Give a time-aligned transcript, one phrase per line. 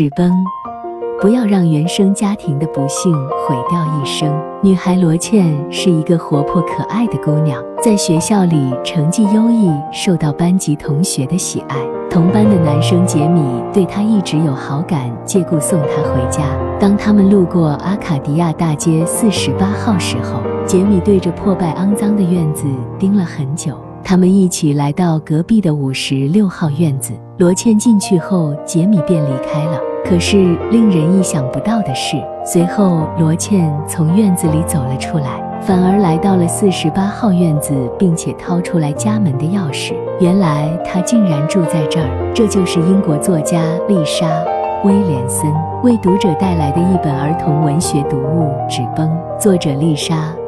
[0.00, 0.32] 纸崩，
[1.20, 3.12] 不要让原生家庭的不幸
[3.46, 4.34] 毁掉一生。
[4.62, 11.76] 女孩罗茜是一个活泼可爱的姑娘，在学校里成绩优异，受到班级同学的喜爱。
[12.08, 13.42] 同班的男生杰米
[13.74, 16.44] 对她一直有好感，借故送她回家。
[16.80, 22.64] 当他们路过阿卡迪亚大街四十八号时候，杰米对着破败肮脏的院子
[22.98, 23.74] 盯了很久。
[24.02, 29.78] 他们一起来到隔壁的五十六号院子，罗茜进去后，杰米便离开了。
[30.04, 30.36] 可是
[30.70, 39.94] 令人意想不到的是，随后罗茜从院子里走了出来，反而来到了四十八号院子，并且掏出来家门的钥匙。
[40.18, 42.32] 原来她竟然住在这儿。
[42.34, 44.26] 这就是英国作家丽莎·
[44.84, 45.52] 威廉森
[45.84, 49.08] 为读者带来的一本儿童文学读物《纸崩》。
[49.38, 50.39] 作者丽莎。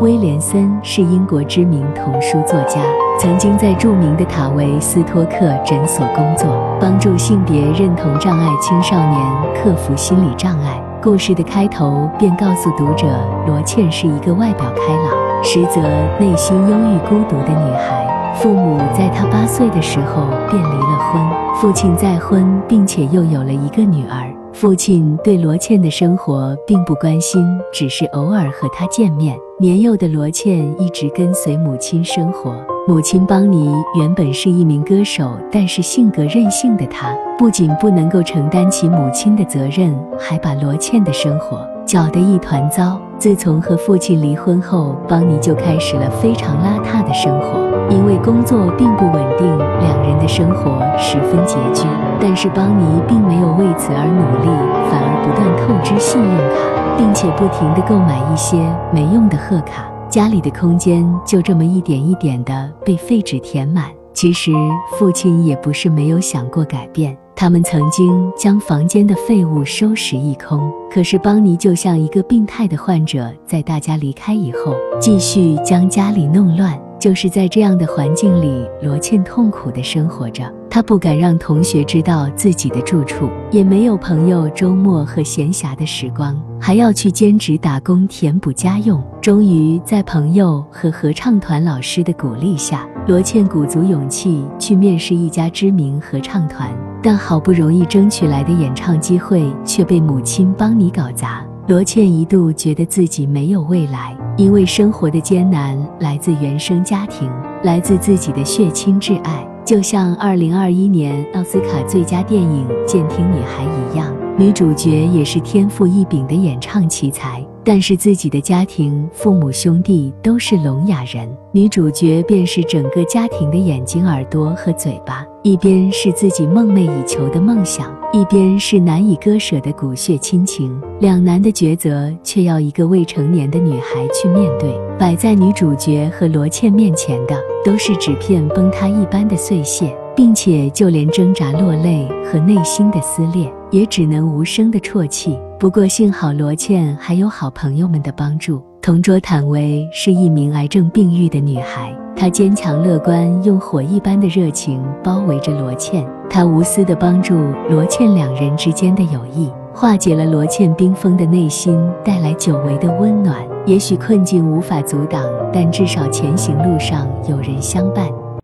[0.00, 2.80] 威廉森是英国知名童书作家，
[3.18, 6.46] 曾经在著名的塔维斯托克诊所工作，
[6.80, 9.20] 帮助性别认同障碍青少年
[9.54, 10.82] 克服心理障碍。
[11.02, 13.06] 故事的开头便告诉读者，
[13.46, 15.80] 罗茜是一个外表开朗，实则
[16.18, 18.34] 内心忧郁孤独的女孩。
[18.36, 21.22] 父母在她八岁的时候便离了婚，
[21.54, 24.35] 父亲再婚，并且又有了一个女儿。
[24.56, 29.36] 父亲对罗茜的生活并不关心，只是偶尔和她见面。
[29.60, 32.56] 年幼的罗茜一直跟随母亲生活。
[32.88, 43.00] 母亲邦尼原本是一名歌手，但是性格任性的她不仅不能够承担起母亲的责任，还把罗茜的生活搅得一团糟。
[43.18, 47.64] 自从和父亲离婚后，邦尼就开始了非常邋遢的生活。
[47.88, 51.86] 因为工作并不稳定，两人的生活十分拮据。
[52.20, 54.48] 但是邦尼并没有为此而努力，
[54.90, 58.58] 反而不断透支信用卡，并且不停地购买一些
[58.92, 59.88] 没用的贺卡。
[60.10, 63.84] 家里的空间就这么一点一点地被废纸填满。
[64.12, 64.50] 其实
[64.98, 67.16] 父亲也不是没有想过改变。
[67.38, 76.85] 他们曾经将房间的废物收拾一空，可是邦尼就像一个病态的患者，在大家离开以后，继续将家里弄乱。
[76.98, 80.44] 就是在这样的环境里，罗茜痛苦地生活着。
[80.68, 89.02] 她不敢让同学知道自己的住处，也没有朋友周末和闲暇的时光，还要去兼职打工填补家用。
[89.22, 96.70] 终于在朋友和合唱团老师的鼓励下，罗茜鼓足勇气去面试一家知名合唱团。
[97.02, 107.28] 但好不容易争取来的演唱机会却被母亲帮你搞砸，罗茜一度觉得自己没有未来，因为生活的艰难来自原生家庭，
[107.64, 117.44] 来自自己的血亲挚爱，就像二零二一年奥斯卡最佳电影《监听女孩》一样，女主角也是天赋异禀的演唱奇才。
[117.68, 125.26] 但是自己的家庭，父母兄弟都是聋哑人，女主角便是整个家庭的眼睛、耳朵和嘴巴。
[125.42, 134.72] 一边是自己梦寐以求的梦想，一边是难以割舍的骨血亲情，两难的抉择却要一个未成年的女孩去面对。
[134.96, 139.92] 摆在女主角和罗茜面前的，都是纸片崩塌一般的碎屑。
[140.16, 145.38] 并且，就连挣扎落泪和内心的撕裂，也只能无声的啜泣。
[145.58, 148.62] 不过，幸好罗茜还有好朋友们的帮助。
[148.80, 156.06] 同桌坦维是一名癌症病愈的女孩，她坚强乐观，用火一般的热情包围着罗茜。
[156.30, 157.34] 她无私的帮助
[157.68, 163.36] 罗茜两人之间的友谊，化解了罗茜冰封的内心，带来久违的温暖。
[163.66, 165.22] 也许困境无法阻挡，
[165.52, 168.08] 但至少前行路上有人相伴。